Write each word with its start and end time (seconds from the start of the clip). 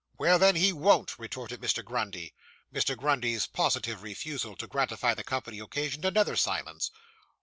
'Well, 0.17 0.39
then, 0.39 0.55
he 0.55 0.73
won't,' 0.73 1.19
retorted 1.19 1.61
Mr. 1.61 1.85
Grundy. 1.85 2.33
Mr. 2.73 2.97
Grundy's 2.97 3.45
positive 3.45 4.01
refusal 4.01 4.55
to 4.55 4.65
gratify 4.65 5.13
the 5.13 5.23
company 5.23 5.59
occasioned 5.59 6.05
another 6.05 6.35
silence. 6.35 6.89